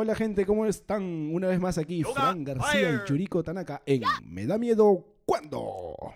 Hola 0.00 0.14
gente, 0.14 0.46
¿cómo 0.46 0.64
están? 0.64 1.34
Una 1.34 1.48
vez 1.48 1.58
más 1.58 1.76
aquí, 1.76 2.04
Fran 2.04 2.44
García 2.44 2.92
y 2.92 3.08
Yuriko 3.08 3.42
Tanaka 3.42 3.82
en 3.84 4.04
Me 4.22 4.46
da 4.46 4.56
miedo 4.56 5.04
cuando. 5.26 5.60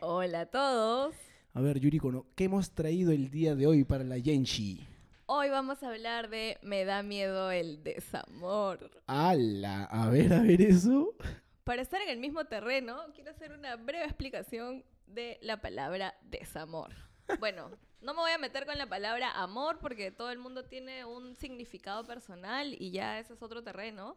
Hola 0.02 0.42
a 0.42 0.46
todos. 0.46 1.16
A 1.52 1.60
ver, 1.60 1.80
Yuriko, 1.80 2.12
¿no? 2.12 2.24
¿qué 2.36 2.44
hemos 2.44 2.70
traído 2.70 3.10
el 3.10 3.28
día 3.28 3.56
de 3.56 3.66
hoy 3.66 3.82
para 3.82 4.04
la 4.04 4.18
Yenshi? 4.18 4.86
Hoy 5.26 5.48
vamos 5.48 5.82
a 5.82 5.88
hablar 5.88 6.30
de 6.30 6.58
Me 6.62 6.84
da 6.84 7.02
miedo 7.02 7.50
el 7.50 7.82
desamor. 7.82 8.88
¡Hala! 9.08 9.86
A 9.86 10.08
ver, 10.10 10.32
a 10.32 10.42
ver 10.42 10.62
eso. 10.62 11.16
Para 11.64 11.82
estar 11.82 12.00
en 12.02 12.10
el 12.10 12.20
mismo 12.20 12.44
terreno, 12.44 12.98
quiero 13.16 13.32
hacer 13.32 13.50
una 13.50 13.74
breve 13.74 14.04
explicación 14.04 14.84
de 15.08 15.40
la 15.42 15.60
palabra 15.60 16.14
desamor. 16.22 16.92
Bueno, 17.38 17.70
no 18.00 18.14
me 18.14 18.20
voy 18.20 18.32
a 18.32 18.38
meter 18.38 18.66
con 18.66 18.78
la 18.78 18.88
palabra 18.88 19.30
amor 19.30 19.78
porque 19.80 20.10
todo 20.10 20.30
el 20.30 20.38
mundo 20.38 20.64
tiene 20.64 21.04
un 21.04 21.36
significado 21.36 22.04
personal 22.04 22.74
y 22.78 22.90
ya 22.90 23.18
ese 23.18 23.34
es 23.34 23.42
otro 23.42 23.62
terreno. 23.62 24.16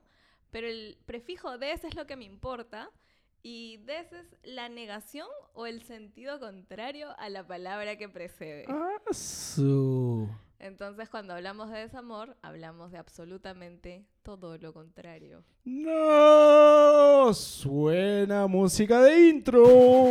Pero 0.52 0.68
el 0.68 0.98
prefijo 1.06 1.58
des 1.58 1.84
es 1.84 1.96
lo 1.96 2.06
que 2.06 2.16
me 2.16 2.26
importa 2.26 2.90
y 3.44 3.78
des 3.86 4.12
es 4.12 4.36
la 4.44 4.70
negación 4.70 5.28
o 5.54 5.68
el 5.68 5.84
sentido 5.84 6.40
contrario 6.40 7.14
a 7.20 7.30
la 7.30 7.46
palabra 7.46 7.96
que 7.96 8.10
precede. 8.10 8.66
Ah, 8.68 8.98
su. 9.12 10.28
Entonces, 10.58 11.10
cuando 11.10 11.34
hablamos 11.34 11.70
de 11.70 11.80
desamor, 11.80 12.36
hablamos 12.42 12.92
de 12.92 12.98
absolutamente 12.98 14.06
todo 14.24 14.58
lo 14.58 14.74
contrario. 14.74 15.44
¡No! 15.64 17.34
Suena 17.34 18.48
música 18.48 19.02
de 19.04 19.30
intro. 19.30 20.10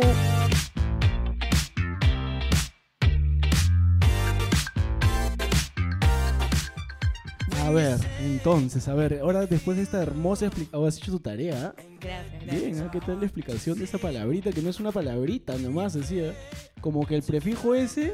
Ver, 7.75 7.99
entonces, 8.21 8.87
a 8.87 8.93
ver, 8.93 9.19
ahora 9.19 9.45
después 9.45 9.77
de 9.77 9.83
esta 9.83 10.01
hermosa 10.01 10.45
explicación, 10.45 10.87
has 10.87 10.97
hecho 10.97 11.11
tu 11.11 11.19
tarea. 11.19 11.75
Gracias, 11.99 12.41
gracias. 12.43 12.61
Bien, 12.61 12.81
¿ah? 12.81 12.89
¿qué 12.91 12.99
tal 13.01 13.19
la 13.19 13.25
explicación 13.25 13.77
de 13.77 13.83
esa 13.83 13.97
palabrita? 13.97 14.51
Que 14.51 14.61
no 14.61 14.69
es 14.69 14.79
una 14.79 14.91
palabrita 14.91 15.57
nomás, 15.57 15.93
decía. 15.93 16.33
Como 16.81 17.05
que 17.05 17.15
el 17.15 17.23
prefijo 17.23 17.75
ese 17.75 18.13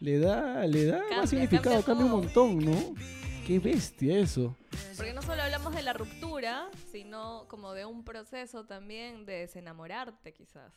le 0.00 0.18
da, 0.18 0.66
le 0.66 0.86
da 0.86 0.98
Cambia, 1.00 1.18
más 1.18 1.30
significado, 1.30 1.82
cambia 1.82 1.84
cambia 1.84 2.04
un 2.06 2.10
montón, 2.12 2.58
¿no? 2.64 2.94
Qué 3.46 3.58
bestia 3.58 4.18
eso. 4.18 4.56
Porque 4.96 5.12
no 5.12 5.22
solo 5.22 5.42
hablamos 5.42 5.74
de 5.74 5.82
la 5.82 5.92
ruptura, 5.92 6.68
sino 6.90 7.46
como 7.48 7.74
de 7.74 7.84
un 7.84 8.04
proceso 8.04 8.64
también 8.64 9.26
de 9.26 9.40
desenamorarte, 9.40 10.32
quizás. 10.32 10.72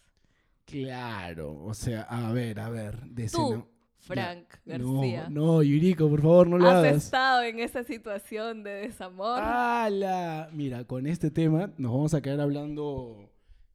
Claro, 0.65 1.63
o 1.63 1.73
sea, 1.73 2.01
a 2.03 2.31
ver, 2.31 2.59
a 2.59 2.69
ver, 2.69 2.99
Tú, 3.31 3.67
Frank 3.99 4.47
Ya. 4.65 4.77
García, 4.77 5.27
No, 5.29 5.57
no, 5.57 5.63
Yuriko, 5.63 6.09
por 6.09 6.21
favor, 6.21 6.47
no 6.47 6.57
lo 6.57 6.67
has 6.69 6.75
hagas. 6.77 7.03
estado 7.05 7.43
en 7.43 7.59
esa 7.59 7.83
situación 7.83 8.63
de 8.63 8.71
desamor. 8.71 9.39
¡Hala! 9.41 10.49
Mira, 10.53 10.83
con 10.85 11.05
este 11.05 11.29
tema 11.31 11.71
nos 11.77 11.91
vamos 11.91 12.13
a 12.13 12.21
quedar 12.21 12.39
hablando 12.41 13.29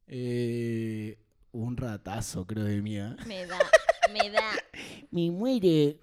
eh, 0.07 1.17
un 1.51 1.77
ratazo, 1.77 2.45
creo, 2.45 2.63
de 2.63 2.81
mía. 2.81 3.15
Me 3.27 3.45
da, 3.45 3.57
me 4.11 4.29
da, 4.31 4.41
Me 5.11 5.29
muere. 5.31 5.99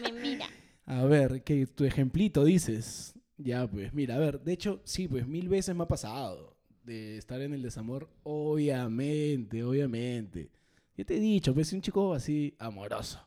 me 0.00 0.12
mira. 0.12 0.46
A 0.86 1.04
ver, 1.04 1.42
que 1.42 1.66
tu 1.66 1.84
ejemplito 1.84 2.44
dices. 2.44 3.14
Ya, 3.36 3.66
pues, 3.66 3.94
mira, 3.94 4.16
a 4.16 4.18
ver, 4.18 4.40
de 4.42 4.52
hecho, 4.52 4.82
sí, 4.84 5.08
pues 5.08 5.26
mil 5.26 5.48
veces 5.48 5.74
me 5.74 5.84
ha 5.84 5.88
pasado 5.88 6.56
de 6.84 7.16
estar 7.16 7.40
en 7.40 7.54
el 7.54 7.62
desamor, 7.62 8.08
obviamente, 8.22 9.64
obviamente. 9.64 10.50
Ya 10.96 11.04
te 11.04 11.16
he 11.16 11.20
dicho, 11.20 11.54
pues, 11.54 11.72
un 11.72 11.80
chico 11.80 12.12
así 12.12 12.54
amoroso. 12.58 13.26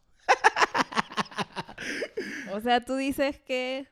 O 2.54 2.62
sea, 2.62 2.82
tú 2.82 2.96
dices 2.96 3.40
que 3.40 3.88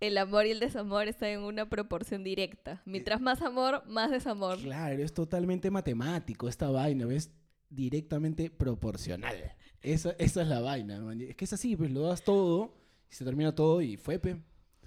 el 0.00 0.18
amor 0.18 0.46
y 0.46 0.50
el 0.50 0.60
desamor 0.60 1.08
están 1.08 1.30
en 1.30 1.40
una 1.40 1.68
proporción 1.68 2.24
directa. 2.24 2.82
Mientras 2.84 3.20
más 3.20 3.42
amor, 3.42 3.82
más 3.86 4.10
desamor. 4.10 4.58
Claro, 4.58 5.02
es 5.02 5.12
totalmente 5.12 5.70
matemático 5.70 6.48
esta 6.48 6.70
vaina, 6.70 7.06
¿ves? 7.06 7.30
Directamente 7.68 8.50
proporcional. 8.50 9.36
Esa, 9.82 10.12
esa 10.18 10.42
es 10.42 10.48
la 10.48 10.60
vaina, 10.60 11.00
man. 11.00 11.20
Es 11.20 11.36
que 11.36 11.44
es 11.44 11.52
así, 11.52 11.76
pues 11.76 11.90
lo 11.90 12.02
das 12.02 12.22
todo 12.22 12.74
y 13.10 13.14
se 13.14 13.24
termina 13.24 13.54
todo 13.54 13.80
y 13.80 13.96
fue, 13.96 14.18
pe. 14.18 14.36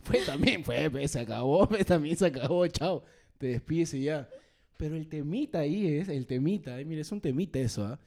Fue 0.02 0.20
también, 0.26 0.64
fue, 0.64 0.90
pe, 0.90 1.08
se 1.08 1.20
acabó, 1.20 1.68
pe, 1.70 1.84
también 1.84 2.18
se 2.18 2.28
acabó, 2.28 2.66
chao. 2.68 3.04
Te 3.38 3.48
despides 3.48 3.94
y 3.94 4.04
ya. 4.04 4.30
Pero 4.78 4.96
el 4.96 5.08
temita 5.08 5.60
ahí 5.60 5.88
es, 5.88 6.08
el 6.08 6.26
temita, 6.26 6.80
eh, 6.80 6.86
mira, 6.86 7.02
es 7.02 7.12
un 7.12 7.20
temita 7.20 7.60
eso, 7.60 7.86
¿ah? 7.86 8.00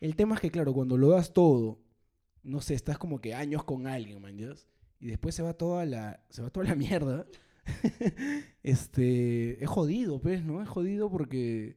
El 0.00 0.16
tema 0.16 0.34
es 0.34 0.40
que, 0.40 0.50
claro, 0.50 0.72
cuando 0.72 0.96
lo 0.96 1.10
das 1.10 1.32
todo, 1.32 1.78
no 2.44 2.60
sé, 2.60 2.74
estás 2.74 2.98
como 2.98 3.20
que 3.20 3.34
años 3.34 3.64
con 3.64 3.86
alguien, 3.86 4.20
man, 4.22 4.36
¿ya? 4.36 4.52
Y 5.00 5.08
después 5.08 5.34
se 5.34 5.42
va 5.42 5.54
toda 5.54 5.84
la, 5.84 6.20
se 6.30 6.42
va 6.42 6.50
toda 6.50 6.66
la 6.66 6.74
mierda. 6.76 7.26
este, 8.62 9.62
es 9.62 9.68
jodido, 9.68 10.20
pues, 10.20 10.44
¿no? 10.44 10.62
Es 10.62 10.68
jodido 10.68 11.10
porque 11.10 11.76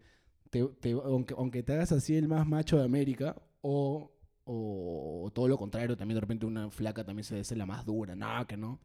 te, 0.50 0.60
aunque, 1.04 1.34
aunque 1.38 1.64
te 1.64 1.74
hagas 1.74 1.92
así 1.92 2.16
el 2.16 2.28
más 2.28 2.48
macho 2.48 2.78
de 2.78 2.84
América, 2.84 3.36
o, 3.62 4.12
o, 4.46 5.32
todo 5.34 5.48
lo 5.48 5.58
contrario, 5.58 5.98
también 5.98 6.16
de 6.16 6.22
repente 6.22 6.46
una 6.46 6.70
flaca 6.70 7.04
también 7.04 7.24
se 7.24 7.40
hace 7.40 7.56
la 7.56 7.66
más 7.66 7.86
dura, 7.86 8.16
no, 8.16 8.46
que 8.48 8.58
no. 8.58 8.80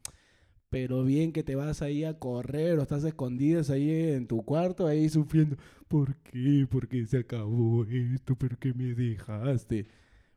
Pero 0.71 1.05
bien 1.05 1.33
que 1.33 1.43
te 1.43 1.55
vas 1.55 1.83
ahí 1.83 2.05
a 2.05 2.19
correr 2.19 2.79
o 2.79 2.83
estás 2.83 3.05
escondidas 3.05 3.69
ahí 3.71 3.91
en 3.91 4.27
tu 4.27 4.43
cuarto, 4.43 4.87
ahí 4.87 5.09
sufriendo. 5.09 5.57
¿Por 5.87 6.17
qué? 6.17 6.67
¿Por 6.71 6.89
qué 6.89 7.05
se 7.07 7.19
acabó 7.19 7.85
esto? 7.85 8.35
¿Por 8.37 8.57
qué 8.59 8.73
me 8.73 8.95
dejaste? 8.95 9.87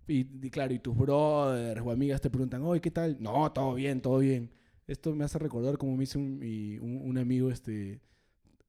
Y, 0.08 0.28
y 0.46 0.50
claro, 0.52 0.74
y 0.74 0.80
tus 0.80 0.96
brothers 0.96 1.82
o 1.84 1.92
amigas 1.92 2.22
te 2.22 2.30
preguntan, 2.30 2.62
oye, 2.64 2.80
¿qué 2.82 2.92
tal? 2.92 3.18
No, 3.20 3.52
todo 3.52 3.74
bien, 3.74 4.02
todo 4.02 4.20
bien. 4.20 4.52
Esto 4.88 5.16
me 5.16 5.26
hace 5.26 5.40
recordar 5.40 5.78
como 5.80 5.98
me 5.98 6.04
hizo 6.04 6.20
un, 6.20 6.38
mi- 6.38 6.78
un- 6.78 7.02
un 7.10 7.18
amigo, 7.18 7.50
este, 7.50 8.02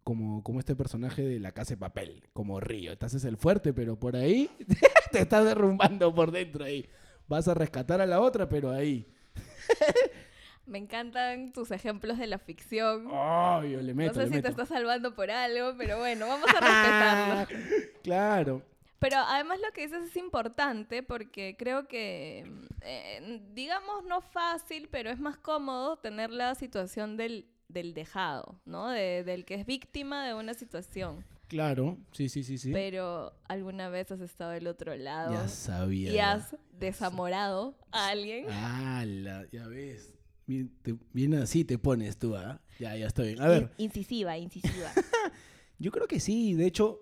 como, 0.03 0.43
como 0.43 0.61
este 0.61 0.75
personaje 0.75 1.23
de 1.23 1.39
La 1.41 1.53
Casa 1.53 1.75
de 1.75 1.79
Papel, 1.79 2.23
como 2.33 2.59
Río. 2.61 2.97
Te 2.97 3.05
haces 3.07 3.25
el 3.25 3.37
fuerte, 3.37 3.75
pero 3.75 3.99
por 3.99 4.17
ahí 4.17 4.49
te 5.13 5.21
estás 5.21 5.45
derrumbando 5.45 6.15
por 6.15 6.31
dentro 6.31 6.65
ahí. 6.65 6.89
Vas 7.29 7.49
a 7.49 7.55
rescatar 7.55 8.01
a 8.01 8.07
la 8.07 8.21
otra, 8.21 8.49
pero 8.49 8.71
ahí. 8.71 9.07
Me 10.67 10.79
encantan 10.79 11.53
tus 11.53 11.71
ejemplos 11.71 12.19
de 12.19 12.27
la 12.27 12.39
ficción. 12.39 13.07
Obvio, 13.09 13.81
le 13.83 13.95
meto, 13.95 14.15
no 14.15 14.25
sé 14.25 14.31
le 14.31 14.37
si 14.37 14.43
te 14.43 14.49
estás 14.49 14.69
salvando 14.69 15.15
por 15.15 15.31
algo, 15.31 15.75
pero 15.79 15.99
bueno, 15.99 16.27
vamos 16.27 16.49
a 16.49 16.61
respetarlo. 16.61 17.59
claro. 18.03 18.63
Pero 18.99 19.19
además 19.19 19.59
lo 19.65 19.73
que 19.73 19.83
dices 19.83 20.09
es 20.11 20.17
importante 20.17 21.03
porque 21.03 21.55
creo 21.59 21.87
que, 21.87 22.45
eh, 22.81 23.43
digamos, 23.55 24.05
no 24.05 24.21
fácil, 24.23 24.89
pero 24.91 25.11
es 25.11 25.21
más 25.21 25.37
cómodo 25.37 25.99
tener 25.99 26.31
la 26.31 26.55
situación 26.55 27.17
del, 27.17 27.47
del 27.69 27.93
dejado, 27.93 28.61
¿no? 28.65 28.89
De- 28.89 29.23
del 29.25 29.45
que 29.45 29.55
es 29.57 29.67
víctima 29.67 30.27
de 30.27 30.34
una 30.34 30.55
situación. 30.55 31.25
Claro, 31.49 31.99
sí, 32.12 32.29
sí, 32.29 32.43
sí, 32.43 32.59
sí. 32.59 32.73
Pero 32.73 33.33
alguna 33.49 33.89
vez 33.89 34.11
has 34.11 34.21
estado 34.21 34.51
del 34.51 34.67
otro 34.67 34.97
lado 34.97 35.33
ya 35.33 35.47
sabía. 35.49 36.13
y 36.13 36.19
has 36.19 36.57
desamorado 36.73 37.77
a 37.93 38.09
alguien. 38.09 38.51
Ala, 38.51 39.47
ya 39.53 39.67
ves. 39.69 40.13
Bien 40.47 41.34
así 41.34 41.65
te 41.65 41.78
pones 41.78 42.19
tú, 42.19 42.34
¿ah? 42.37 42.61
Ya, 42.78 42.97
ya 42.97 43.07
estoy 43.09 43.28
bien. 43.34 43.43
A 43.43 43.49
ver, 43.49 43.63
In- 43.78 43.84
incisiva, 43.87 44.37
incisiva. 44.39 44.91
yo 45.78 45.91
creo 45.93 46.07
que 46.09 46.19
sí. 46.21 46.55
De 46.55 46.67
hecho, 46.67 47.01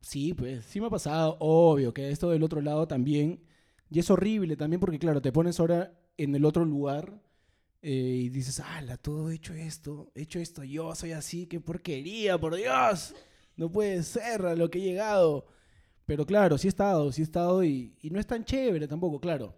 sí, 0.00 0.34
pues, 0.34 0.64
sí 0.64 0.80
me 0.80 0.86
ha 0.86 0.90
pasado. 0.90 1.36
Obvio 1.40 1.92
que 1.94 2.10
esto 2.10 2.30
del 2.30 2.42
otro 2.42 2.60
lado 2.60 2.86
también. 2.88 3.40
Y 3.90 3.98
es 4.00 4.10
horrible 4.10 4.56
también 4.56 4.80
porque, 4.80 4.98
claro, 4.98 5.22
te 5.22 5.32
pones 5.32 5.60
ahora 5.60 5.92
en 6.16 6.34
el 6.34 6.44
otro 6.44 6.64
lugar 6.64 7.20
eh, 7.82 7.90
y 8.24 8.28
dices, 8.30 8.60
ala, 8.60 8.96
todo 8.96 9.30
he 9.30 9.34
hecho 9.36 9.54
esto, 9.54 10.10
he 10.14 10.22
hecho 10.22 10.40
esto, 10.40 10.64
yo 10.64 10.94
soy 10.94 11.12
así, 11.12 11.46
qué 11.46 11.60
porquería, 11.60 12.38
por 12.38 12.56
Dios. 12.56 13.14
No 13.56 13.70
puede 13.70 14.02
ser 14.02 14.44
a 14.46 14.54
lo 14.56 14.70
que 14.70 14.78
he 14.78 14.82
llegado. 14.82 15.46
Pero 16.04 16.24
claro, 16.24 16.56
sí 16.58 16.68
he 16.68 16.70
estado, 16.70 17.10
sí 17.12 17.22
he 17.22 17.24
estado 17.24 17.64
y, 17.64 17.96
y 18.00 18.10
no 18.10 18.20
es 18.20 18.26
tan 18.26 18.44
chévere 18.44 18.86
tampoco, 18.88 19.20
claro. 19.20 19.54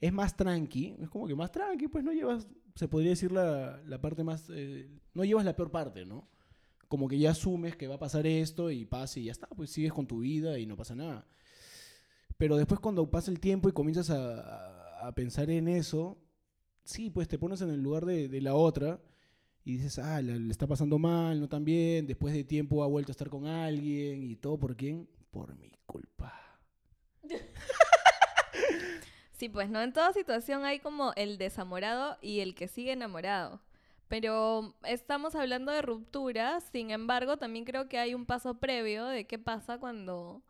Es 0.00 0.12
más 0.12 0.36
tranqui, 0.36 0.96
es 1.00 1.08
como 1.08 1.28
que 1.28 1.34
más 1.34 1.52
tranqui, 1.52 1.86
pues 1.88 2.02
no 2.04 2.12
llevas, 2.12 2.46
se 2.74 2.88
podría 2.88 3.10
decir 3.10 3.30
la, 3.30 3.80
la 3.86 4.00
parte 4.00 4.24
más, 4.24 4.50
eh, 4.50 4.88
no 5.14 5.24
llevas 5.24 5.44
la 5.44 5.54
peor 5.54 5.70
parte, 5.70 6.04
¿no? 6.04 6.28
Como 6.92 7.08
que 7.08 7.18
ya 7.18 7.30
asumes 7.30 7.74
que 7.74 7.88
va 7.88 7.94
a 7.94 7.98
pasar 7.98 8.26
esto 8.26 8.70
y 8.70 8.84
pasa 8.84 9.18
y 9.18 9.24
ya 9.24 9.32
está, 9.32 9.46
pues 9.46 9.70
sigues 9.70 9.94
con 9.94 10.06
tu 10.06 10.18
vida 10.18 10.58
y 10.58 10.66
no 10.66 10.76
pasa 10.76 10.94
nada. 10.94 11.26
Pero 12.36 12.58
después 12.58 12.80
cuando 12.80 13.10
pasa 13.10 13.30
el 13.30 13.40
tiempo 13.40 13.70
y 13.70 13.72
comienzas 13.72 14.10
a, 14.10 15.10
pensar 15.16 15.48
en 15.48 15.68
eso, 15.68 16.18
sí, 16.84 17.08
pues 17.08 17.28
te 17.28 17.38
pones 17.38 17.62
en 17.62 17.70
el 17.70 17.80
lugar 17.80 18.04
de, 18.04 18.40
la 18.42 18.54
otra 18.54 19.00
y 19.64 19.78
dices, 19.78 19.98
ah, 20.00 20.20
le 20.20 20.50
está 20.50 20.66
pasando 20.66 20.98
mal, 20.98 21.40
no 21.40 21.48
tan 21.48 21.64
bien, 21.64 22.06
después 22.06 22.34
de 22.34 22.44
tiempo 22.44 22.84
ha 22.84 22.88
vuelto 22.88 23.10
a 23.10 23.14
estar 23.14 23.30
con 23.30 23.46
alguien 23.46 24.22
y 24.22 24.36
todo, 24.36 24.58
¿por 24.58 24.76
quién? 24.76 25.08
Por 25.30 25.56
mi 25.56 25.72
culpa. 25.86 26.38
Sí, 29.32 29.48
pues 29.48 29.70
no 29.70 29.80
en 29.82 29.92
toda 29.92 30.12
situación 30.12 30.64
hay 30.64 30.78
como 30.78 31.14
el 31.16 31.36
desamorado 31.38 32.18
y 32.20 32.40
el 32.40 32.54
que 32.54 32.68
sigue 32.68 32.92
enamorado. 32.92 33.60
Pero 34.12 34.74
estamos 34.84 35.34
hablando 35.34 35.72
de 35.72 35.80
ruptura, 35.80 36.60
sin 36.60 36.90
embargo, 36.90 37.38
también 37.38 37.64
creo 37.64 37.88
que 37.88 37.96
hay 37.98 38.12
un 38.12 38.26
paso 38.26 38.58
previo 38.58 39.06
de 39.06 39.26
qué 39.26 39.38
pasa 39.38 39.78
cuando 39.78 40.42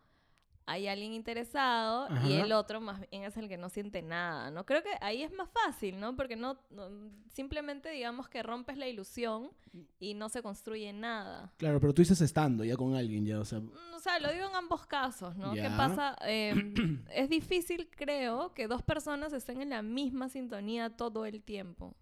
hay 0.65 0.87
alguien 0.89 1.13
interesado 1.13 2.09
y 2.27 2.33
el 2.33 2.51
otro 2.51 2.81
más 2.81 2.99
bien 3.09 3.23
es 3.23 3.37
el 3.37 3.47
que 3.47 3.57
no 3.57 3.69
siente 3.69 4.01
nada, 4.01 4.51
¿no? 4.51 4.65
Creo 4.65 4.83
que 4.83 4.89
ahí 4.99 5.23
es 5.23 5.31
más 5.31 5.47
fácil, 5.49 5.97
¿no? 5.97 6.13
Porque 6.17 6.35
no, 6.35 6.57
no- 6.71 6.89
simplemente 7.33 7.89
digamos 7.89 8.27
que 8.27 8.43
rompes 8.43 8.77
la 8.77 8.87
ilusión 8.89 9.51
y 9.97 10.13
no 10.13 10.27
se 10.27 10.41
construye 10.41 10.91
nada. 10.91 11.53
Claro, 11.55 11.79
pero 11.79 11.93
tú 11.93 12.01
dices 12.01 12.19
estando 12.19 12.65
ya 12.65 12.75
con 12.75 12.95
alguien, 12.95 13.25
ya, 13.25 13.39
o 13.39 13.45
sea, 13.45 13.61
Mm, 13.61 13.71
O 13.95 13.99
sea, 13.99 14.19
lo 14.19 14.29
digo 14.29 14.45
en 14.49 14.55
ambos 14.55 14.85
casos, 14.87 15.37
¿no? 15.37 15.53
¿Qué 15.53 15.69
pasa? 15.77 16.17
Eh, 16.25 16.53
es 17.15 17.29
difícil, 17.29 17.89
creo, 17.89 18.53
que 18.53 18.67
dos 18.67 18.81
personas 18.83 19.31
estén 19.31 19.61
en 19.61 19.69
la 19.69 19.81
misma 19.81 20.27
sintonía 20.27 20.89
todo 20.89 21.25
el 21.25 21.41
tiempo. 21.41 21.95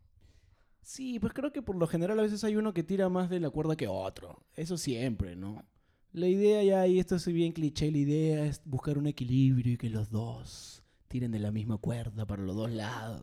Sí, 0.81 1.19
pues 1.19 1.33
creo 1.33 1.51
que 1.51 1.62
por 1.62 1.75
lo 1.75 1.88
general 1.88 2.19
a 2.19 2.24
veces 2.24 2.44
hay 2.44 2.56
uno 2.56 2.74
que 2.74 2.83
tira 2.83 3.10
más 3.10 3.30
de 3.30 3.39
la 3.39 3.50
cuerda 3.50 3.75
que 3.75 3.88
otro. 3.88 4.44
Eso 4.56 4.78
siempre, 4.78 5.36
¿no? 5.36 5.63
La 6.13 6.28
idea 6.28 6.63
ya, 6.63 6.88
y 6.88 7.00
esto 7.00 7.16
es 7.16 7.25
bien 7.28 7.54
cliché, 7.54 7.89
la 7.92 7.98
idea 8.00 8.45
es 8.45 8.62
buscar 8.66 8.98
un 8.98 9.07
equilibrio 9.07 9.74
y 9.74 9.78
que 9.78 9.89
los 9.89 10.10
dos 10.10 10.83
tiren 11.07 11.31
de 11.31 11.39
la 11.39 11.51
misma 11.51 11.78
cuerda 11.78 12.25
para 12.25 12.42
los 12.42 12.56
dos 12.56 12.72
lados. 12.72 13.22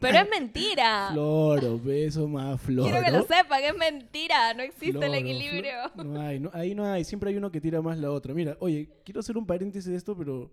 Pero 0.00 0.18
es 0.18 0.28
mentira. 0.28 1.08
Floro, 1.12 1.78
beso 1.78 2.26
más 2.26 2.60
floro. 2.60 2.90
Quiero 2.90 3.04
que 3.04 3.12
lo 3.12 3.22
sepan, 3.22 3.62
es 3.62 3.76
mentira. 3.76 4.52
No 4.54 4.62
existe 4.62 5.06
el 5.06 5.14
equilibrio. 5.14 5.72
No 6.04 6.20
hay, 6.20 6.40
no, 6.40 6.50
ahí 6.52 6.74
no 6.74 6.84
hay, 6.84 7.04
siempre 7.04 7.30
hay 7.30 7.36
uno 7.36 7.52
que 7.52 7.60
tira 7.60 7.80
más 7.80 7.98
la 7.98 8.10
otra. 8.10 8.34
Mira, 8.34 8.56
oye, 8.60 8.88
quiero 9.04 9.20
hacer 9.20 9.36
un 9.36 9.46
paréntesis 9.46 9.90
de 9.90 9.96
esto, 9.96 10.16
pero 10.16 10.50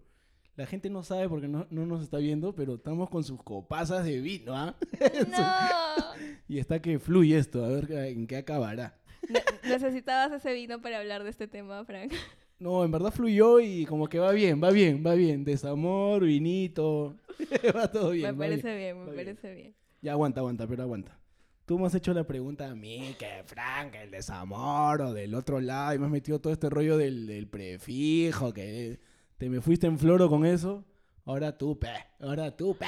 la 0.55 0.65
gente 0.65 0.89
no 0.89 1.03
sabe 1.03 1.27
porque 1.27 1.47
no, 1.47 1.67
no 1.69 1.85
nos 1.85 2.01
está 2.01 2.17
viendo, 2.17 2.53
pero 2.55 2.75
estamos 2.75 3.09
con 3.09 3.23
sus 3.23 3.41
copazas 3.43 4.05
de 4.05 4.19
vino, 4.21 4.55
¿ah? 4.55 4.75
No. 5.29 6.21
Y 6.47 6.59
está 6.59 6.81
que 6.81 6.97
fluye 6.99 7.37
esto, 7.37 7.63
a 7.63 7.67
ver 7.69 7.91
en 7.91 8.27
qué 8.27 8.37
acabará. 8.37 8.97
Ne- 9.27 9.43
necesitabas 9.67 10.31
ese 10.31 10.53
vino 10.53 10.81
para 10.81 10.99
hablar 10.99 11.23
de 11.23 11.29
este 11.29 11.47
tema, 11.47 11.83
Frank. 11.85 12.13
No, 12.57 12.85
en 12.85 12.91
verdad 12.91 13.11
fluyó 13.11 13.59
y 13.59 13.85
como 13.85 14.07
que 14.07 14.17
va 14.17 14.31
bien, 14.31 14.63
va 14.63 14.71
bien, 14.71 15.03
va 15.05 15.13
bien. 15.13 15.43
Desamor, 15.43 16.23
vinito, 16.23 17.17
va 17.75 17.91
todo 17.91 18.11
bien. 18.11 18.27
me 18.31 18.45
parece 18.45 18.77
bien, 18.77 18.97
me 18.99 19.03
bien. 19.11 19.15
parece 19.17 19.53
bien. 19.53 19.75
Ya 20.01 20.13
aguanta, 20.13 20.39
aguanta, 20.39 20.65
pero 20.65 20.83
aguanta. 20.83 21.19
Tú 21.65 21.77
me 21.77 21.87
has 21.87 21.95
hecho 21.95 22.13
la 22.13 22.23
pregunta 22.23 22.69
a 22.71 22.73
mí, 22.73 23.13
que 23.19 23.43
Frank, 23.45 23.95
el 23.95 24.09
desamor 24.09 25.01
o 25.01 25.13
del 25.13 25.35
otro 25.35 25.59
lado, 25.59 25.95
y 25.95 25.99
me 25.99 26.05
has 26.05 26.11
metido 26.13 26.39
todo 26.39 26.53
este 26.53 26.69
rollo 26.69 26.95
del, 26.97 27.27
del 27.27 27.45
prefijo, 27.49 28.53
que 28.53 29.01
te 29.37 29.49
me 29.49 29.61
fuiste 29.61 29.87
en 29.87 29.97
floro 29.97 30.29
con 30.29 30.45
eso. 30.45 30.85
Ahora 31.25 31.57
tú, 31.57 31.77
pe, 31.79 31.89
ahora 32.19 32.55
tú, 32.55 32.75
pe. 32.75 32.85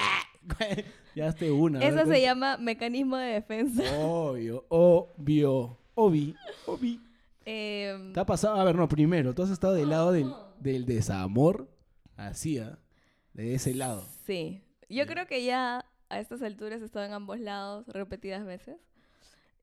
ya 1.15 1.27
esté 1.27 1.51
una. 1.51 1.83
Eso 1.83 2.05
se 2.05 2.21
llama 2.21 2.57
mecanismo 2.57 3.17
de 3.17 3.33
defensa. 3.33 3.83
Obvio, 3.97 4.65
obvio, 4.69 5.77
obi, 5.95 6.35
obi. 6.65 7.01
Em, 7.45 8.13
¿Te 8.13 8.19
ha 8.19 8.25
pasado? 8.25 8.55
A 8.55 8.63
ver, 8.63 8.75
no, 8.75 8.88
primero, 8.88 9.33
tú 9.33 9.44
has 9.44 9.49
estado 9.49 9.73
del 9.73 9.89
lado 9.89 10.11
del, 10.11 10.31
del 10.59 10.85
desamor, 10.85 11.69
así, 12.15 12.59
¿ah? 12.59 12.77
De 13.33 13.55
ese 13.55 13.73
lado. 13.73 14.05
sí. 14.25 14.63
Yo 14.89 15.05
creo 15.05 15.27
que 15.27 15.43
ya 15.43 15.83
a 16.07 16.19
estas 16.21 16.41
alturas 16.41 16.81
he 16.81 16.85
estado 16.85 17.05
en 17.05 17.11
ambos 17.11 17.41
lados 17.41 17.85
repetidas 17.88 18.45
veces. 18.45 18.77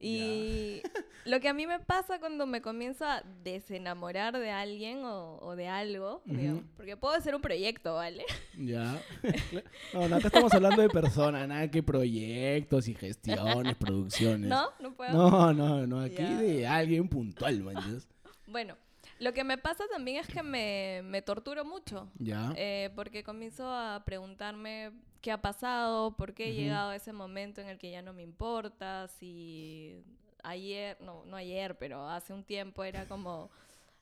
Y 0.01 0.83
lo 1.25 1.41
que 1.41 1.49
a 1.49 1.55
mí 1.55 1.67
me 1.67 1.81
pasa 1.81 2.19
cuando 2.19 2.47
me 2.47 2.61
comienzo 2.61 3.05
a 3.05 3.23
desenamorar 3.43 4.39
de 4.39 4.51
alguien 4.51 5.05
o, 5.05 5.39
o 5.39 5.57
de 5.57 5.69
algo, 5.69 6.23
digamos, 6.25 6.65
porque 6.77 6.97
puedo 6.97 7.15
hacer 7.15 7.35
un 7.35 7.41
proyecto, 7.41 7.95
¿vale? 7.95 8.25
Ya. 8.59 9.01
No, 9.93 10.09
no, 10.09 10.17
acá 10.17 10.27
estamos 10.27 10.53
hablando 10.53 10.83
de 10.83 10.89
personas, 10.89 11.47
nada 11.47 11.71
que 11.71 11.83
proyectos 11.83 12.89
y 12.89 12.95
gestiones, 12.95 13.77
producciones. 13.77 14.49
¿No? 14.49 14.71
No 14.81 14.95
puedo. 14.95 15.13
No, 15.13 15.53
no, 15.53 15.87
no, 15.87 16.01
aquí 16.01 16.23
de 16.23 16.67
alguien 16.67 17.09
puntual, 17.09 17.63
man. 17.63 18.03
Bueno, 18.49 18.77
lo 19.19 19.33
que 19.33 19.45
me 19.45 19.59
pasa 19.59 19.85
también 19.93 20.19
es 20.19 20.27
que 20.29 20.43
me, 20.43 21.03
me 21.05 21.23
torturo 21.23 21.65
mucho. 21.65 22.09
Ya. 22.19 22.53
eh, 22.57 22.91
porque 22.95 23.23
comienzo 23.25 23.69
a 23.69 24.03
preguntarme 24.05 24.93
qué 25.21 25.33
ha 25.33 25.41
pasado, 25.41 26.17
por 26.17 26.35
qué 26.35 26.49
he 26.51 26.55
llegado 26.55 26.91
a 26.91 26.97
ese 26.97 27.13
momento 27.13 27.61
en 27.61 27.69
el 27.69 27.79
que 27.79 27.91
ya 27.91 28.03
no 28.03 28.13
me 28.13 28.23
importa, 28.23 29.09
si 29.09 30.03
ayer, 30.43 30.99
no, 31.01 31.25
no 31.25 31.37
ayer, 31.37 31.79
pero 31.79 32.07
hace 32.09 32.33
un 32.35 32.45
tiempo 32.45 32.85
era 32.85 33.07
como 33.07 33.51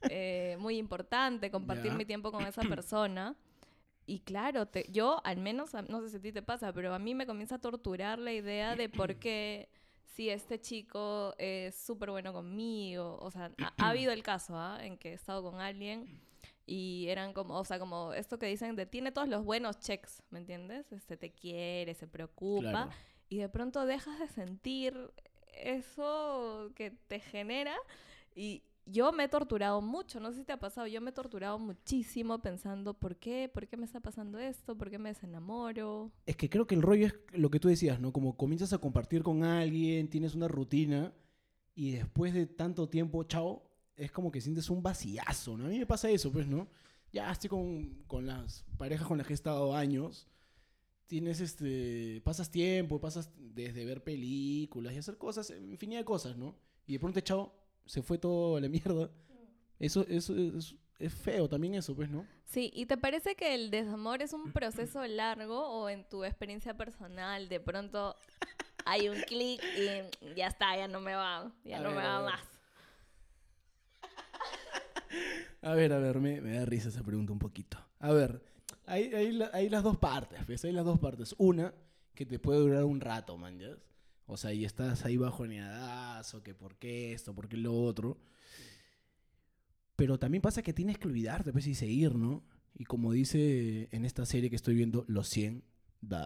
eh, 0.09 0.57
muy 0.59 0.79
importante 0.79 1.51
compartir 1.51 1.93
mi 1.93 2.05
tiempo 2.05 2.33
con 2.33 2.43
esa 2.45 2.63
persona. 2.63 3.37
Y 4.05 4.19
claro, 4.19 4.67
te- 4.67 4.91
yo 4.91 5.21
al 5.25 5.37
menos, 5.37 5.75
no 5.89 6.01
sé 6.01 6.09
si 6.11 6.17
a 6.17 6.21
ti 6.21 6.33
te 6.33 6.43
pasa, 6.43 6.73
pero 6.73 6.93
a 6.93 6.99
mí 6.99 7.15
me 7.15 7.25
comienza 7.27 7.55
a 7.55 7.61
torturar 7.61 8.19
la 8.19 8.33
idea 8.33 8.75
de 8.75 8.89
por 8.89 9.15
qué 9.17 9.69
si 10.15 10.29
este 10.31 10.61
chico 10.61 11.35
es 11.39 11.75
súper 11.75 12.11
bueno 12.11 12.33
conmigo, 12.33 13.19
o 13.21 13.31
sea, 13.31 13.51
ha, 13.63 13.75
ha 13.79 13.89
habido 13.91 14.13
el 14.13 14.23
caso 14.23 14.57
¿ah? 14.57 14.79
en 14.83 14.97
que 14.99 15.11
he 15.11 15.15
estado 15.15 15.43
con 15.43 15.61
alguien 15.61 16.21
y 16.67 17.07
eran 17.09 17.33
como, 17.33 17.59
o 17.59 17.65
sea, 17.65 17.79
como 17.79 18.13
esto 18.13 18.39
que 18.39 18.47
dicen 18.47 18.77
de 18.77 18.87
tiene 18.87 19.11
todos 19.13 19.29
los 19.29 19.45
buenos 19.45 19.79
checks, 19.81 20.23
¿me 20.31 20.39
entiendes? 20.39 20.91
Este 20.93 21.17
te 21.17 21.33
quiere, 21.33 21.95
se 21.95 22.07
preocupa 22.07 22.71
Claro. 22.71 22.91
y 23.29 23.39
de 23.39 23.49
pronto 23.49 23.85
dejas 23.87 24.19
de 24.19 24.29
sentir 24.29 25.13
eso 25.53 26.71
que 26.75 26.91
te 26.91 27.21
genera 27.21 27.77
y 28.35 28.63
yo 28.87 29.13
me 29.13 29.25
he 29.25 29.29
torturado 29.29 29.81
mucho, 29.81 30.21
no 30.21 30.33
sé 30.33 30.39
si 30.39 30.45
te 30.45 30.53
ha 30.53 30.59
pasado, 30.59 30.87
yo 30.87 31.01
me 31.01 31.11
he 31.11 31.13
torturado 31.13 31.59
muchísimo 31.59 32.41
pensando 32.43 32.95
por 32.95 33.17
qué, 33.17 33.51
por 33.53 33.67
qué 33.69 33.77
me 33.77 33.85
está 33.85 34.01
pasando 34.01 34.39
esto, 34.39 34.77
por 34.77 34.91
qué 34.91 34.99
me 34.99 35.11
desenamoro. 35.11 36.11
Es 36.27 36.37
que 36.37 36.51
creo 36.51 36.67
que 36.67 36.75
el 36.75 36.83
rollo 36.83 37.07
es 37.07 37.15
lo 37.33 37.51
que 37.51 37.61
tú 37.61 37.69
decías, 37.69 38.01
¿no? 38.01 38.13
Como 38.13 38.37
comienzas 38.37 38.73
a 38.73 38.79
compartir 38.79 39.23
con 39.23 39.45
alguien, 39.45 40.09
tienes 40.09 40.35
una 40.35 40.49
rutina 40.49 41.15
y 41.75 41.93
después 41.93 42.35
de 42.35 42.47
tanto 42.47 42.89
tiempo, 42.89 43.23
chao, 43.25 43.63
es 43.97 44.11
como 44.11 44.33
que 44.33 44.41
sientes 44.41 44.69
un 44.69 44.83
vaciazo, 44.83 45.57
¿no? 45.57 45.67
A 45.67 45.69
mí 45.69 45.79
me 45.79 45.87
pasa 45.87 46.11
eso, 46.11 46.33
pues, 46.33 46.47
¿no? 46.47 46.69
Ya 47.13 47.31
estoy 47.31 47.51
con, 47.51 48.05
con 48.07 48.27
las 48.27 48.65
parejas 48.79 49.07
con 49.07 49.19
las 49.19 49.27
que 49.27 49.33
he 49.33 49.35
estado 49.35 49.77
años. 49.77 50.29
Tienes 51.07 51.41
este. 51.41 52.23
Pasas 52.25 52.51
tiempo, 52.51 53.01
pasas 53.01 53.31
desde 53.37 53.85
ver 53.85 54.03
películas 54.03 54.95
y 54.95 54.99
hacer 54.99 55.19
cosas, 55.19 55.51
infinidad 55.51 56.01
de 56.01 56.05
cosas, 56.07 56.37
¿no? 56.37 56.57
Y 56.87 56.95
de 56.95 57.01
pronto, 57.01 57.21
chao, 57.21 57.55
se 57.87 58.03
fue 58.03 58.19
todo 58.19 58.57
a 58.57 58.61
la 58.61 58.69
mierda. 58.69 59.11
Eso, 59.79 60.07
eso 60.09 60.35
es, 60.37 60.75
es 60.99 61.13
feo 61.13 61.49
también, 61.49 61.75
eso, 61.75 61.95
pues, 61.95 62.09
¿no? 62.09 62.27
Sí, 62.45 62.71
¿y 62.75 62.87
te 62.87 62.97
parece 62.97 63.35
que 63.35 63.55
el 63.55 63.71
desamor 63.71 64.23
es 64.23 64.33
un 64.33 64.53
proceso 64.53 65.05
largo 65.07 65.69
o 65.69 65.89
en 65.89 66.09
tu 66.09 66.25
experiencia 66.25 66.77
personal 66.77 67.49
de 67.49 67.61
pronto 67.61 68.17
hay 68.85 69.09
un 69.09 69.21
clic 69.23 69.61
y 69.77 70.35
ya 70.37 70.49
está, 70.49 70.77
ya 70.77 70.89
no 70.89 71.01
me 71.01 71.15
va, 71.15 71.53
ya 71.65 71.79
A 71.79 71.81
no 71.81 71.89
ver, 71.89 71.97
me 71.99 72.05
va 72.05 72.23
más? 72.23 72.41
A 75.63 75.75
ver, 75.75 75.93
a 75.93 75.99
ver, 75.99 76.19
me, 76.19 76.41
me 76.41 76.55
da 76.55 76.65
risa 76.65 76.89
esa 76.89 77.05
pregunta 77.05 77.33
un 77.33 77.39
poquito. 77.39 77.79
A 78.01 78.11
ver, 78.11 78.43
hay, 78.87 79.15
hay, 79.15 79.41
hay 79.53 79.69
las 79.69 79.85
dos 79.85 79.97
partes, 79.97 80.41
pues, 80.45 80.65
hay 80.65 80.73
las 80.73 80.85
dos 80.85 80.99
partes. 80.99 81.37
Una, 81.39 81.73
que 82.15 82.27
te 82.27 82.39
puede 82.39 82.59
durar 82.61 82.85
un 82.85 83.01
rato, 83.01 83.37
man. 83.37 83.59
O 84.27 84.37
sea, 84.37 84.53
y 84.53 84.65
estás 84.65 85.05
ahí 85.05 85.17
bajo 85.17 85.45
o 85.45 86.43
que 86.43 86.55
por 86.55 86.77
qué 86.77 87.13
esto, 87.13 87.35
por 87.35 87.49
qué 87.49 87.57
lo 87.57 87.75
otro. 87.75 88.19
Pero 89.97 90.19
también 90.19 90.43
pasa 90.43 90.63
que 90.63 90.73
tienes 90.73 90.99
que 90.99 91.09
olvidarte, 91.09 91.53
pues, 91.53 91.67
y 91.67 91.75
seguir, 91.75 92.15
¿no? 92.15 92.43
Y 92.75 92.85
como 92.85 93.13
dice 93.13 93.89
en 93.93 94.05
esta 94.05 94.25
serie 94.25 94.51
que 94.51 94.57
estoy 94.57 94.75
viendo, 94.75 95.05
Los 95.07 95.29
100, 95.29 95.63
the, 96.09 96.17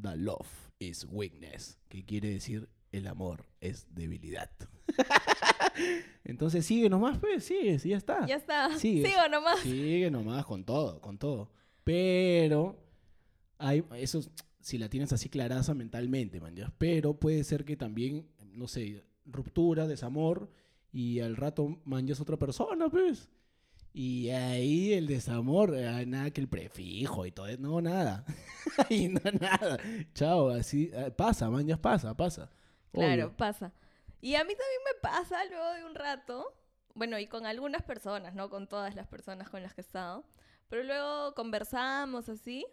the 0.00 0.16
love 0.16 0.48
is 0.78 1.06
weakness, 1.10 1.78
que 1.88 2.04
quiere 2.04 2.30
decir 2.30 2.68
el 2.92 3.06
amor 3.06 3.46
es 3.60 3.86
debilidad. 3.94 4.50
Entonces 6.24 6.66
sigue 6.66 6.88
nomás, 6.88 7.18
pues, 7.18 7.44
sigue, 7.44 7.78
sí, 7.78 7.90
ya 7.90 7.96
está. 7.96 8.26
Ya 8.26 8.36
está, 8.36 8.76
Sigues. 8.78 9.08
sigo 9.10 9.28
nomás. 9.28 9.60
Sigue 9.60 10.10
nomás 10.10 10.44
con 10.44 10.64
todo, 10.64 11.00
con 11.00 11.18
todo. 11.18 11.52
Pero 11.84 12.82
hay 13.58 13.84
eso 13.96 14.20
si 14.60 14.78
la 14.78 14.88
tienes 14.88 15.12
así 15.12 15.28
claraza 15.28 15.74
mentalmente, 15.74 16.40
man, 16.40 16.54
¿ya? 16.54 16.72
Pero 16.78 17.14
puede 17.14 17.44
ser 17.44 17.64
que 17.64 17.76
también, 17.76 18.28
no 18.52 18.68
sé, 18.68 19.04
ruptura, 19.26 19.86
desamor 19.86 20.50
y 20.92 21.20
al 21.20 21.36
rato 21.36 21.80
manjas 21.84 22.20
otra 22.20 22.36
persona, 22.36 22.88
pues. 22.88 23.30
Y 23.92 24.28
ahí 24.30 24.92
el 24.92 25.06
desamor, 25.06 25.72
nada 26.06 26.30
que 26.30 26.40
el 26.40 26.48
prefijo 26.48 27.26
y 27.26 27.32
todo, 27.32 27.48
eso, 27.48 27.60
no, 27.60 27.80
nada. 27.80 28.24
y 28.88 29.08
no, 29.08 29.20
nada. 29.40 29.78
Chao, 30.14 30.50
así, 30.50 30.90
ah, 30.94 31.10
pasa, 31.10 31.50
man, 31.50 31.66
ya 31.66 31.76
pasa, 31.76 32.16
pasa. 32.16 32.50
Claro, 32.92 33.26
Obvio. 33.26 33.36
pasa. 33.36 33.72
Y 34.20 34.34
a 34.34 34.44
mí 34.44 34.52
también 34.54 34.80
me 34.84 35.00
pasa 35.00 35.44
luego 35.46 35.72
de 35.72 35.84
un 35.84 35.94
rato, 35.94 36.54
bueno, 36.94 37.18
y 37.18 37.26
con 37.26 37.46
algunas 37.46 37.82
personas, 37.82 38.34
no 38.34 38.50
con 38.50 38.68
todas 38.68 38.94
las 38.94 39.08
personas 39.08 39.48
con 39.48 39.62
las 39.62 39.74
que 39.74 39.80
he 39.80 39.84
estado, 39.84 40.24
pero 40.68 40.84
luego 40.84 41.34
conversamos 41.34 42.28
así 42.28 42.66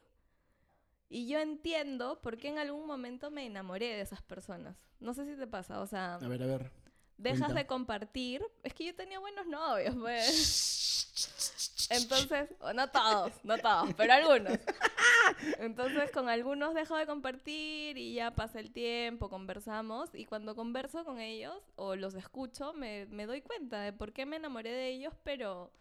y 1.09 1.27
yo 1.27 1.39
entiendo 1.39 2.19
por 2.21 2.37
qué 2.37 2.49
en 2.49 2.57
algún 2.57 2.85
momento 2.85 3.31
me 3.31 3.45
enamoré 3.45 3.87
de 3.95 4.01
esas 4.01 4.21
personas. 4.21 4.77
No 4.99 5.13
sé 5.13 5.25
si 5.25 5.35
te 5.35 5.47
pasa, 5.47 5.79
o 5.81 5.87
sea, 5.87 6.15
A 6.15 6.27
ver, 6.27 6.43
a 6.43 6.47
ver. 6.47 6.71
dejas 7.17 7.39
cuenta. 7.39 7.53
de 7.53 7.67
compartir. 7.67 8.43
Es 8.63 8.73
que 8.73 8.85
yo 8.85 8.95
tenía 8.95 9.19
buenos 9.19 9.47
novios, 9.47 9.95
pues. 9.95 11.07
Entonces, 11.89 12.49
no 12.75 12.89
todos, 12.89 13.31
no 13.43 13.57
todos, 13.57 13.93
pero 13.95 14.13
algunos. 14.13 14.59
Entonces, 15.59 16.11
con 16.11 16.27
algunos 16.29 16.73
dejo 16.73 16.97
de 16.97 17.05
compartir 17.05 17.97
y 17.97 18.13
ya 18.15 18.31
pasa 18.31 18.59
el 18.59 18.71
tiempo, 18.71 19.29
conversamos. 19.29 20.09
Y 20.13 20.25
cuando 20.25 20.55
converso 20.55 21.05
con 21.05 21.19
ellos 21.19 21.55
o 21.75 21.95
los 21.95 22.13
escucho, 22.15 22.73
me, 22.73 23.05
me 23.07 23.25
doy 23.25 23.41
cuenta 23.41 23.81
de 23.81 23.93
por 23.93 24.11
qué 24.11 24.25
me 24.25 24.35
enamoré 24.35 24.71
de 24.71 24.89
ellos, 24.89 25.13
pero 25.23 25.71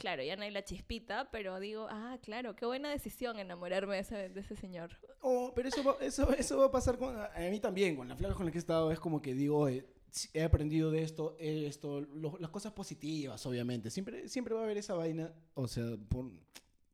claro, 0.00 0.22
ya 0.24 0.34
no 0.34 0.42
hay 0.42 0.50
la 0.50 0.64
chispita, 0.64 1.30
pero 1.30 1.60
digo, 1.60 1.86
ah, 1.90 2.18
claro, 2.22 2.56
qué 2.56 2.66
buena 2.66 2.90
decisión 2.90 3.38
enamorarme 3.38 3.94
de 3.96 4.00
ese, 4.00 4.28
de 4.30 4.40
ese 4.40 4.56
señor. 4.56 4.90
Oh, 5.20 5.52
pero 5.54 5.68
eso 5.68 5.84
va, 5.84 5.96
eso, 6.00 6.32
eso 6.34 6.58
va 6.58 6.66
a 6.66 6.70
pasar 6.72 6.98
con, 6.98 7.14
a 7.16 7.30
mí 7.50 7.60
también, 7.60 7.94
con 7.94 8.08
la 8.08 8.16
flaca 8.16 8.34
con 8.34 8.46
la 8.46 8.50
que 8.52 8.58
he 8.58 8.60
estado, 8.60 8.90
es 8.90 8.98
como 8.98 9.22
que 9.22 9.34
digo, 9.34 9.68
eh, 9.68 9.86
he 10.34 10.42
aprendido 10.42 10.90
de 10.90 11.02
esto, 11.02 11.36
esto, 11.38 12.00
lo- 12.00 12.36
las 12.40 12.50
cosas 12.50 12.72
positivas, 12.72 13.44
obviamente. 13.46 13.90
Siempre, 13.90 14.28
siempre 14.28 14.54
va 14.54 14.62
a 14.62 14.64
haber 14.64 14.78
esa 14.78 14.94
vaina, 14.94 15.32
o 15.54 15.68
sea, 15.68 15.84
por- 16.08 16.32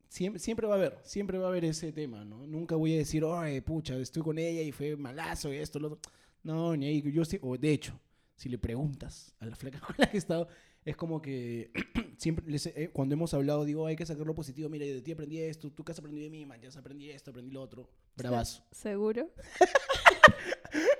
siempre, 0.09 0.39
siempre 0.41 0.67
va 0.67 0.75
a 0.75 0.77
haber, 0.77 0.99
siempre 1.03 1.39
va 1.39 1.47
a 1.47 1.49
haber 1.49 1.65
ese 1.65 1.93
tema, 1.93 2.25
¿no? 2.25 2.47
Nunca 2.47 2.77
voy 2.77 2.95
a 2.95 2.99
decir, 2.99 3.25
ay, 3.27 3.61
pucha, 3.61 3.97
estoy 3.97 4.23
con 4.23 4.39
ella 4.39 4.63
y 4.63 4.73
fue 4.73 4.97
malazo 4.97 5.53
y 5.53 5.57
esto, 5.57 5.79
lo 5.79 5.93
otro. 5.93 6.13
No, 6.43 6.77
ni 6.77 6.87
ahí, 6.87 7.03
yo 7.13 7.25
sí, 7.25 7.39
o 7.43 7.57
de 7.57 7.73
hecho, 7.73 7.99
si 8.37 8.49
le 8.49 8.59
preguntas 8.59 9.35
a 9.41 9.47
la 9.47 9.57
flaca 9.57 9.81
con 9.87 9.95
la 9.99 10.07
que 10.11 10.17
he 10.17 10.19
estado, 10.19 10.49
es 10.87 10.97
como 10.97 11.21
que 11.21 11.71
siempre, 12.17 12.45
les 12.49 12.67
eh, 12.69 12.89
cuando 12.93 13.15
hemos 13.15 13.35
hablado, 13.35 13.65
digo, 13.67 13.87
hay 13.87 13.97
que 13.97 14.07
sacar 14.07 14.27
lo 14.27 14.35
positivo, 14.35 14.69
mira, 14.71 14.87
de 14.87 15.03
ti 15.03 15.13
aprendí 15.13 15.41
esto, 15.41 15.71
tú 15.71 15.85
qué 15.85 15.93
has 15.93 15.99
aprendido 15.99 16.25
de 16.25 16.31
mí, 16.31 16.47
man, 16.47 16.61
ya 16.63 16.69
has 16.69 16.77
aprendí 16.77 17.11
esto, 17.11 17.31
aprendí 17.33 17.51
lo 17.53 17.61
otro, 17.61 17.91
bravazo. 18.17 18.65
¿Seguro? 18.71 19.31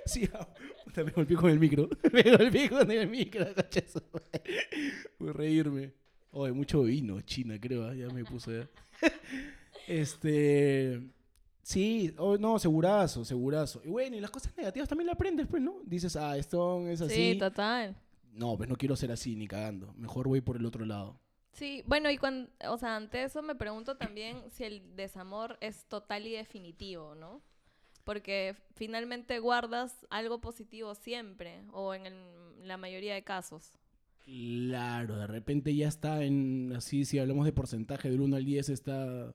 Sí, 0.05 0.27
ah, 0.33 0.47
puta, 0.85 1.03
me 1.03 1.11
golpeé 1.11 1.35
con 1.35 1.49
el 1.51 1.59
micro. 1.59 1.89
Me 2.13 2.23
golpeé 2.23 2.69
con 2.69 2.89
el 2.89 3.07
micro, 3.09 3.45
cachazo. 3.55 4.01
Por 5.17 5.35
reírme. 5.37 5.91
Oye, 6.31 6.53
mucho 6.53 6.81
vino, 6.83 7.21
China, 7.21 7.59
creo. 7.59 7.85
ah, 7.85 7.93
Ya 7.93 8.07
me 8.09 8.23
puse. 8.23 8.59
ya. 9.01 9.11
Este. 9.87 11.01
Sí, 11.61 12.13
oh, 12.17 12.37
no, 12.37 12.57
segurazo, 12.57 13.25
segurazo. 13.25 13.81
Y 13.83 13.89
bueno, 13.89 14.15
y 14.15 14.21
las 14.21 14.31
cosas 14.31 14.55
negativas 14.57 14.87
también 14.87 15.07
las 15.07 15.15
aprendes, 15.15 15.45
pues, 15.47 15.61
¿no? 15.61 15.81
Dices, 15.85 16.15
ah, 16.15 16.37
esto 16.37 16.87
es 16.87 17.01
así. 17.01 17.33
Sí, 17.33 17.37
total. 17.37 17.95
No, 18.37 18.57
pues 18.57 18.69
no 18.69 18.75
quiero 18.77 18.95
ser 18.95 19.11
así, 19.11 19.35
ni 19.35 19.47
cagando. 19.47 19.93
Mejor 19.95 20.27
voy 20.27 20.41
por 20.41 20.57
el 20.57 20.65
otro 20.65 20.85
lado. 20.85 21.19
Sí, 21.53 21.83
bueno, 21.87 22.11
y 22.11 22.17
cuando, 22.17 22.49
o 22.69 22.77
sea, 22.77 22.95
ante 22.95 23.23
eso 23.23 23.41
me 23.41 23.55
pregunto 23.55 23.97
también 23.97 24.37
si 24.51 24.63
el 24.63 24.95
desamor 24.95 25.57
es 25.61 25.85
total 25.85 26.27
y 26.27 26.31
definitivo, 26.33 27.15
¿no? 27.15 27.41
Porque 28.03 28.55
finalmente 28.75 29.39
guardas 29.39 30.05
algo 30.09 30.39
positivo 30.39 30.95
siempre, 30.95 31.63
o 31.73 31.93
en 31.93 32.05
el- 32.05 32.67
la 32.67 32.77
mayoría 32.77 33.13
de 33.15 33.23
casos. 33.23 33.71
Claro, 34.25 35.15
de 35.17 35.27
repente 35.27 35.73
ya 35.73 35.87
está 35.87 36.23
en, 36.23 36.73
así, 36.75 37.05
si 37.05 37.17
hablamos 37.17 37.45
de 37.45 37.53
porcentaje 37.53 38.09
del 38.09 38.19
1 38.21 38.35
al 38.35 38.43
10, 38.45 38.67
está 38.69 39.33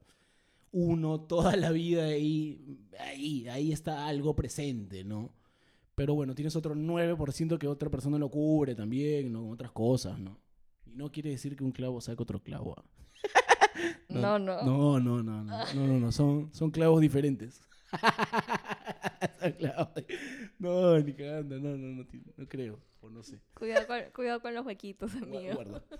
1 0.72 1.20
toda 1.22 1.56
la 1.56 1.70
vida 1.70 2.04
ahí, 2.04 2.78
ahí, 2.98 3.48
ahí 3.48 3.72
está 3.72 4.06
algo 4.06 4.36
presente, 4.36 5.04
¿no? 5.04 5.34
Pero 5.94 6.14
bueno, 6.14 6.34
tienes 6.34 6.56
otro 6.56 6.74
9% 6.74 7.58
que 7.58 7.66
otra 7.68 7.90
persona 7.90 8.18
lo 8.18 8.30
cubre 8.30 8.74
también, 8.74 9.32
¿no? 9.32 9.42
Con 9.42 9.52
otras 9.52 9.72
cosas, 9.72 10.18
¿no? 10.18 10.38
Y 10.86 10.94
no 10.94 11.10
quiere 11.12 11.30
decir 11.30 11.56
que 11.56 11.64
un 11.64 11.72
clavo 11.72 12.00
saque 12.00 12.22
otro 12.22 12.40
clavo. 12.40 12.76
¿ah? 12.78 12.84
No, 14.08 14.38
no. 14.38 14.62
No, 14.62 15.00
no, 15.00 15.22
no, 15.22 15.42
no, 15.42 15.64
no, 15.74 15.86
no, 15.86 15.98
no, 15.98 16.12
son, 16.12 16.52
son 16.54 16.70
clavos 16.70 17.00
diferentes. 17.00 17.60
Son 19.40 19.52
clavos. 19.52 19.88
No, 20.58 20.98
ni 20.98 21.12
cagando, 21.14 21.58
no, 21.58 21.76
no, 21.76 22.02
no, 22.02 22.06
no 22.36 22.48
creo, 22.48 22.80
o 23.00 23.10
no 23.10 23.22
sé. 23.22 23.40
Cuidado 23.54 23.86
con, 23.86 24.00
cuidado 24.14 24.40
con 24.40 24.54
los 24.54 24.64
huequitos, 24.64 25.14
amigo. 25.16 25.54
Guarda. 25.54 25.82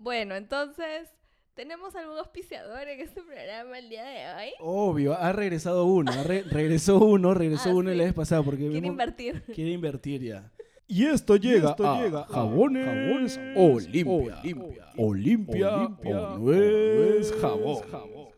Bueno, 0.00 0.36
entonces, 0.36 1.08
¿tenemos 1.58 1.96
algún 1.96 2.16
auspiciador 2.18 2.86
en 2.86 3.00
este 3.00 3.20
programa 3.20 3.76
el 3.80 3.88
día 3.88 4.04
de 4.04 4.26
hoy? 4.44 4.50
Obvio, 4.60 5.14
ha 5.18 5.32
regresado 5.32 5.86
uno, 5.86 6.12
ha 6.12 6.22
re- 6.22 6.44
regresó 6.44 6.98
uno, 7.00 7.34
regresó 7.34 7.70
Ah, 7.70 7.74
uno 7.74 7.90
sí. 7.90 7.96
la 7.96 8.04
vez 8.04 8.14
pasada 8.14 8.44
porque 8.44 8.68
Quiere 8.68 8.86
invertir. 8.86 9.42
quiere 9.52 9.72
invertir 9.72 10.22
ya. 10.22 10.52
Y 10.86 11.04
esto 11.06 11.34
llega, 11.34 11.70
esto 11.70 11.84
a 11.90 12.00
llega 12.00 12.20
a 12.20 12.24
jabones, 12.26 12.86
Jabones 12.86 13.40
Olimpia. 13.56 14.38
Olimpia. 14.40 14.86
Olimpia, 14.96 15.76
Olimpia 15.76 16.20
o 16.28 16.38
no 16.38 16.52
es 16.54 17.32
jabón. 17.32 17.82
jabón. 17.90 18.28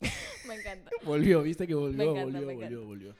Me 0.48 0.54
encanta. 0.54 0.90
Volvió, 1.04 1.42
viste 1.42 1.66
que 1.66 1.74
volvió, 1.74 2.10
encanta, 2.10 2.24
volvió, 2.40 2.46
me 2.46 2.54
volvió, 2.54 2.84
volvió. 2.84 3.14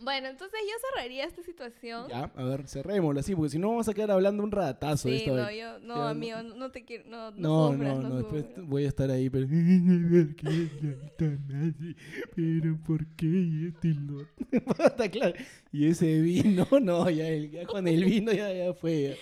Bueno, 0.00 0.28
entonces 0.28 0.58
yo 0.62 0.74
cerraría 0.90 1.24
esta 1.24 1.42
situación. 1.42 2.08
Ya, 2.08 2.24
a 2.34 2.44
ver, 2.44 2.66
cerrémoslo 2.66 3.20
así, 3.20 3.34
porque 3.36 3.50
si 3.50 3.58
no 3.58 3.68
vamos 3.70 3.88
a 3.88 3.94
quedar 3.94 4.10
hablando 4.10 4.42
un 4.42 4.50
ratazo 4.50 5.08
de 5.08 5.18
Sí, 5.18 5.24
esta 5.24 5.36
no, 5.36 5.46
vez. 5.46 5.58
yo, 5.60 5.78
no, 5.80 5.94
Ya, 5.96 6.10
amigo, 6.10 6.42
no 6.42 6.70
te 6.72 6.84
quiero, 6.84 7.04
no, 7.08 7.30
no, 7.30 7.36
No, 7.38 7.72
sufras, 7.72 7.96
no, 7.98 8.02
no, 8.02 8.08
no, 8.08 8.16
después 8.16 8.44
voy 8.66 8.84
a 8.84 8.88
estar 8.88 9.10
ahí, 9.10 9.30
pero... 9.30 9.46
pero 12.36 12.78
¿por 12.84 13.06
qué? 13.16 13.68
Este 13.68 13.88
lo. 13.94 14.26
Está 14.84 15.10
claro. 15.10 15.34
Y 15.72 15.86
ese 15.86 16.20
vino, 16.20 16.66
no, 16.82 17.08
ya, 17.10 17.28
el- 17.28 17.50
ya 17.50 17.66
con 17.66 17.86
el 17.88 18.04
vino 18.04 18.32
ya, 18.32 18.52
ya 18.52 18.72
fue. 18.74 19.18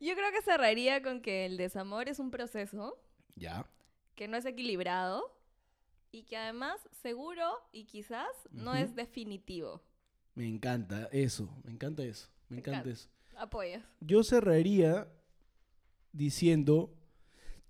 Yo 0.00 0.14
creo 0.14 0.30
que 0.32 0.42
cerraría 0.42 1.02
con 1.02 1.20
que 1.20 1.46
el 1.46 1.56
desamor 1.56 2.08
es 2.08 2.18
un 2.18 2.30
proceso 2.30 2.98
Ya. 3.36 3.66
que 4.14 4.28
no 4.28 4.36
es 4.36 4.46
equilibrado 4.46 5.36
y 6.10 6.24
que 6.24 6.36
además 6.36 6.80
seguro 7.02 7.44
y 7.72 7.84
quizás 7.84 8.28
no 8.50 8.74
es 8.74 8.94
definitivo. 8.96 9.82
Me 10.34 10.48
encanta 10.48 11.08
eso, 11.12 11.48
me 11.64 11.72
encanta 11.72 12.02
eso, 12.02 12.28
me 12.48 12.58
encanta. 12.58 12.88
eso. 12.90 13.08
Apoyas. 13.36 13.82
Yo 14.00 14.22
cerraría 14.22 15.08
diciendo... 16.12 16.94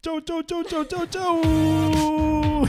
Chau, 0.03 0.21
chau, 0.23 0.43
chau, 0.43 0.65
chau, 0.65 0.85
chau, 0.87 1.07
chau. 1.07 2.67